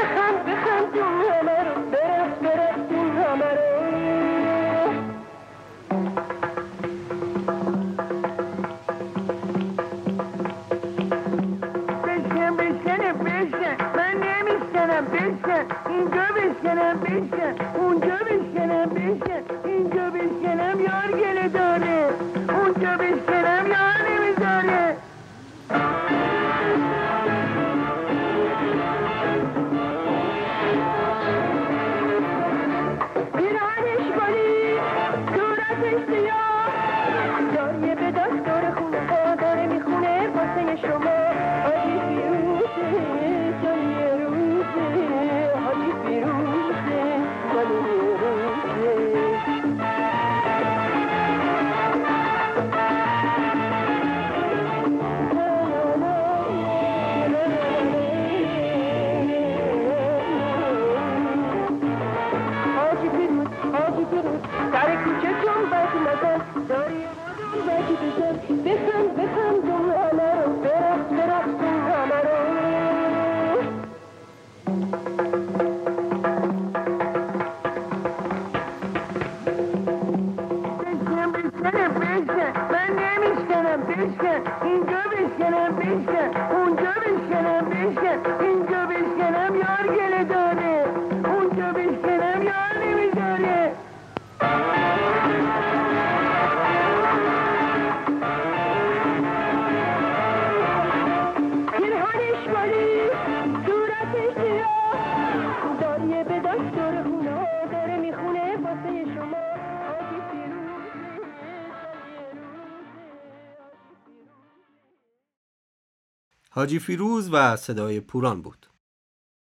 [116.63, 118.67] حاجی فیروز و صدای پوران بود.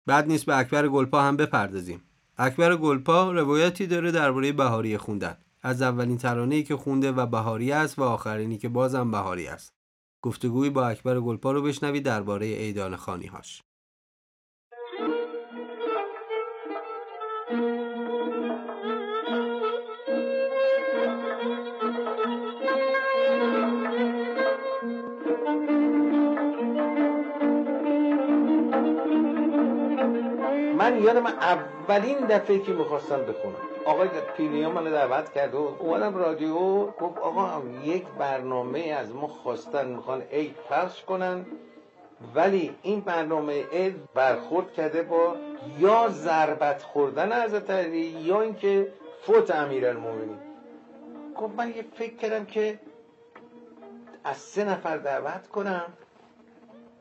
[0.05, 2.01] بعد نیست به اکبر گلپا هم بپردازیم.
[2.37, 5.37] اکبر گلپا روایتی داره درباره بهاری خوندن.
[5.61, 9.73] از اولین ترانه‌ای که خونده و بهاری است و آخرینی که بازم بهاری است.
[10.21, 13.61] گفتگویی با اکبر گلپا رو بشنوید درباره ایدان خانی هاش
[30.97, 33.55] من یادم اولین دفعه که می‌خواستم بخونم.
[33.85, 36.85] آقای پیریا من دعوت کرد و اومدم رادیو.
[36.85, 41.45] گفت آقا یک برنامه از ما خواستن می‌خوان ای پخش کنن
[42.35, 45.35] ولی این برنامه اید برخورد کرده با
[45.79, 50.37] یا ضربت خوردن از علی یا اینکه فوت امیرالمومنین.
[51.35, 52.79] گفت من یه فکر کردم که
[54.23, 55.93] از سه نفر دعوت کنم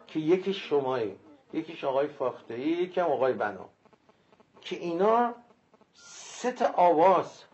[0.07, 1.17] که یکی شمایی
[1.53, 3.69] یکیش آقای فاخته یکم آقای بنام.
[4.67, 5.35] که اینا
[5.95, 7.45] سه تا آواز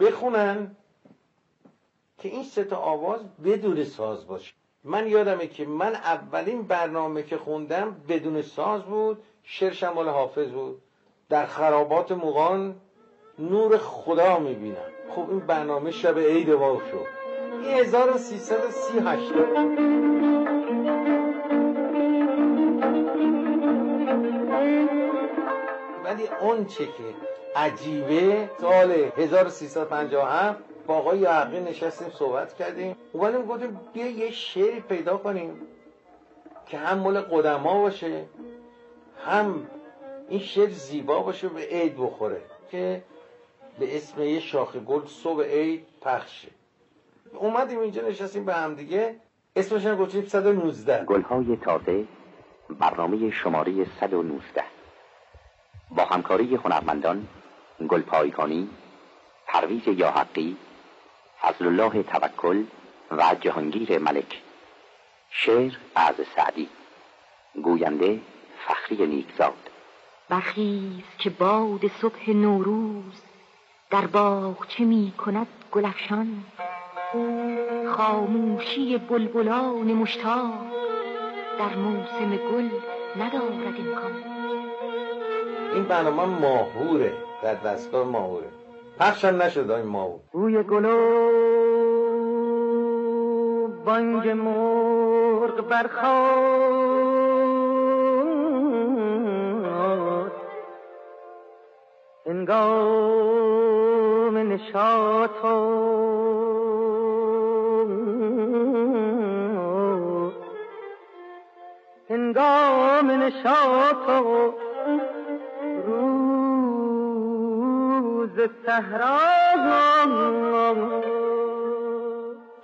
[0.00, 0.76] بخونن
[2.18, 4.54] که این سه تا آواز بدون ساز باشه.
[4.84, 10.82] من یادمه که من اولین برنامه که خوندم بدون ساز بود شعر شمال حافظ بود.
[11.28, 12.80] در خرابات مغان
[13.38, 14.90] نور خدا می‌بینم.
[15.10, 17.06] خب این برنامه شب عید ما شد.
[17.52, 20.45] این 1338
[26.16, 27.14] ولی اون چه که
[27.56, 32.96] عجیبه سال 1357 با آقای یعقی نشستیم صحبت کردیم.
[33.12, 35.60] اومدیم گفتیم بیا یه شعری پیدا کنیم
[36.66, 38.24] که هم مال قدما باشه
[39.24, 39.66] هم
[40.28, 43.02] این شعر زیبا باشه به عید بخوره که
[43.78, 46.48] به اسم یه شاخ گل صبح عید پخشه
[47.34, 49.16] اومدیم اینجا نشستیم به هم دیگه.
[49.56, 52.04] اسمش گفتیم 119 گلهای تازه
[52.78, 54.75] برنامه شماره 119
[55.90, 57.28] با همکاری هنرمندان
[57.88, 58.70] گل پایکانی
[59.46, 60.56] پرویز یاحقی
[61.42, 62.64] فضل الله توکل
[63.10, 64.42] و جهانگیر ملک
[65.30, 66.68] شعر از سعدی
[67.62, 68.20] گوینده
[68.66, 69.70] فخری نیکزاد.
[70.28, 73.22] برخیز که باد صبح نوروز
[73.90, 76.44] در باغچه می کند گلفشان.
[77.96, 80.66] خاموشی بلبلان مشتاق
[81.58, 82.68] در موسم گل
[83.16, 84.35] ندارد امکان.
[85.76, 87.12] این برنامه ماهوره.
[87.42, 88.46] در دستگاه ماهوره.
[88.98, 91.28] پخشم نشد این ماهور بوی گل و
[93.84, 96.06] بانگ مرغ برخواست
[102.26, 103.56] هنگام
[104.36, 105.44] نشاط
[112.10, 114.08] هنگام نشاط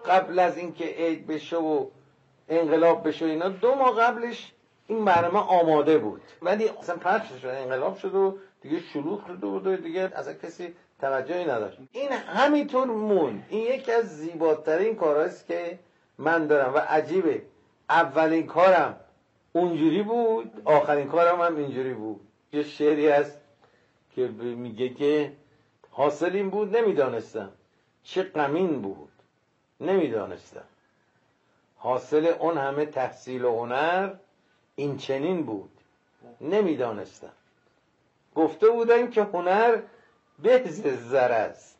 [0.07, 1.87] قبل از اینکه عید بشه و
[2.49, 4.53] انقلاب بشه اینا دو ماه قبلش
[4.87, 6.21] این برنامه آماده بود.
[6.43, 10.75] ولی اصلا پخش شد انقلاب شد و دیگه شلوغ شده بود و دیگه اصلا کسی
[11.01, 11.79] توجهی نداشت.
[11.93, 15.79] این همینطور مون این یکی از زیباترین کارهاست که
[16.19, 17.43] من دارم و عجیبه
[17.91, 18.97] اولین کارم
[19.53, 22.21] اونجوری بود آخرین کارم هم اینجوری بود.
[22.53, 23.41] یه شعری هست
[24.15, 25.33] که میگه که
[25.93, 27.53] حاصل این بود نمی‌دانستم.
[28.03, 29.13] چه غمین بود.
[29.81, 30.65] نمی‌دانستم.
[31.77, 34.15] حاصل اون همه تحصیل و هنر
[34.77, 35.71] این چنین بود.
[36.41, 37.33] نمی‌دانستم.
[38.35, 39.79] گفته بودم که هنر
[40.39, 40.65] به
[41.11, 41.79] زر است.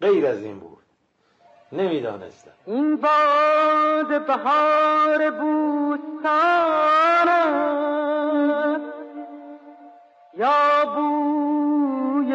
[0.00, 0.82] غیر از این بود.
[1.72, 2.52] نمی‌دانستم.
[2.66, 6.74] این باد بهار بوستان
[10.34, 10.84] یا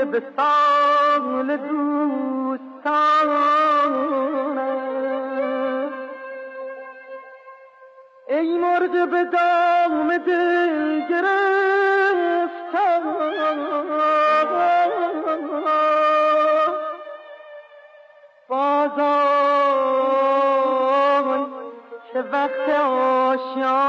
[0.05, 3.69] به سال دوستان است
[8.29, 11.39] ای مرغ به دام دل گرفتم.
[18.47, 18.99] بازان
[22.13, 23.79] چه وقت آشیان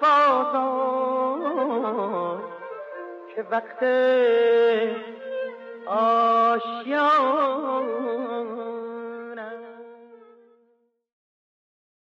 [0.00, 0.80] بازان
[3.50, 3.82] وقت
[5.86, 7.40] آشیان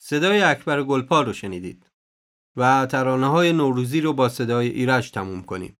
[0.02, 1.90] صدای اکبر گلپال رو شنیدید
[2.56, 5.78] و ترانه های نوروزی رو با صدای ایرج تموم کنیم.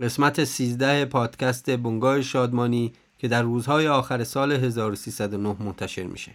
[0.00, 6.34] قسمت 13 پادکست بنگاه شادمانی که در روزهای آخر سال 1309 منتشر میشه.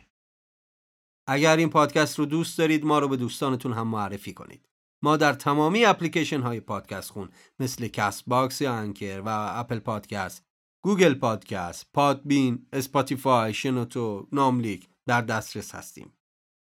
[1.27, 4.70] اگر این پادکست رو دوست دارید ما رو به دوستانتون هم معرفی کنید.
[5.01, 7.29] ما در تمامی اپلیکیشن های پادکست خون
[7.59, 10.45] مثل Castbox یا Anchor و Apple Podcast،
[10.81, 16.13] Google Podcast، Podbean، Spotify، شنوتو، ناملیک در دسترس هستیم.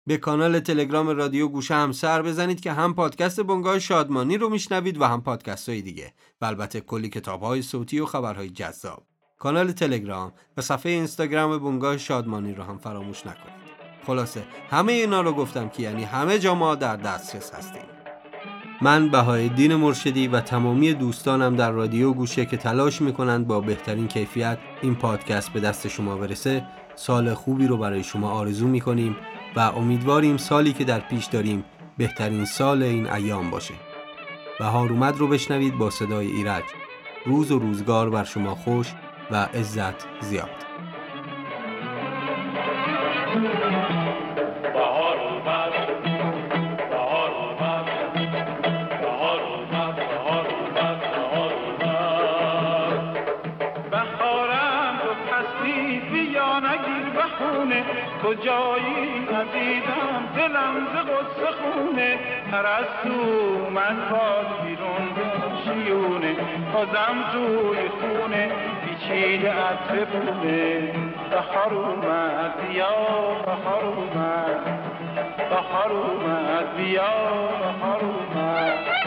[0.07, 5.01] به کانال تلگرام رادیو گوشه هم سر بزنید که هم پادکست بنگاه شادمانی رو میشنوید
[5.01, 9.07] و هم پادکست های دیگه و البته کلی کتاب های صوتی و خبرهای جذاب.
[9.39, 13.65] کانال تلگرام و صفحه اینستاگرام بنگاه شادمانی رو هم فراموش نکنید.
[14.07, 17.94] خلاصه همه اینا رو گفتم که یعنی همه جا ما در دسترس هستیم.
[18.85, 24.09] من بهای دین مرشدی و تمامی دوستانم در رادیو گوشه که تلاش می‌کنند با بهترین
[24.09, 26.65] کیفیت این پادکست به دست شما برسه
[26.95, 29.17] سال خوبی رو برای شما آرزو می‌کنیم
[29.57, 31.65] و امیدواریم سالی که در پیش داریم
[31.99, 33.75] بهترین سال این ایام باشه.
[34.59, 36.65] بهار اومد رو بشنوید با صدای ایرج.
[37.27, 38.93] روز و روزگار بر شما خوش
[39.31, 40.51] و عزت زیاد.
[58.25, 62.19] بخونه کجایی ندیدم؟ دلم ز غصه خونه.
[62.53, 65.09] پرستو من باد بیرون
[65.65, 66.37] شیونه.
[66.75, 68.53] بازم توی خونه.
[68.85, 70.93] پیچیده عطر بونه
[71.31, 72.95] بهار اومد بیا
[73.47, 74.81] بهار اومد.
[75.51, 77.03] بهار اومد بیا
[77.61, 79.04] بهار اومد.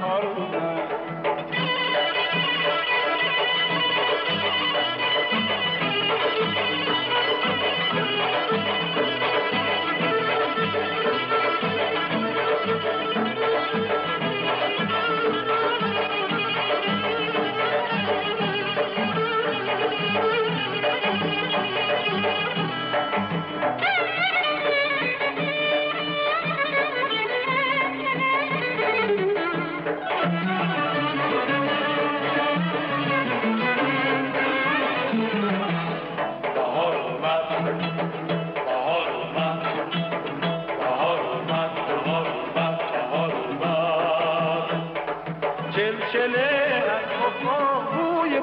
[0.00, 0.73] بهار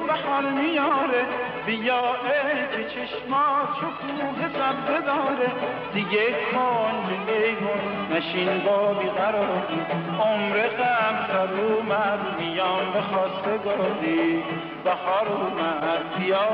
[0.07, 1.25] بهار میاره.
[1.65, 5.51] بیا ای که چشمات شکوه سبزه داره
[5.93, 9.81] دیگه کنج ایمون نشین با بیقراری
[10.19, 14.43] عمر غم سر اومد میان به خواستگاری
[14.83, 16.49] بهار اومد بیا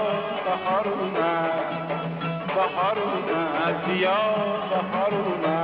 [0.46, 1.52] بهار اومد.
[2.56, 4.18] بهار اومد بیا
[4.70, 5.57] بهار اومد.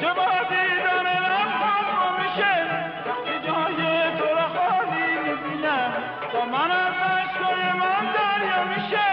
[0.00, 2.54] چه با دیدن رفتم میشه.
[3.46, 3.80] جای
[4.18, 5.92] تو را خالی می‌بینم
[6.34, 8.04] با من از عشقای من
[8.74, 9.08] میشه.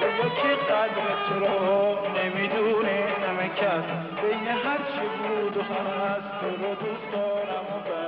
[0.00, 1.40] بگو که قدر تو
[4.22, 4.78] بین هر
[5.28, 7.98] بود و هست تو را دوست دارم و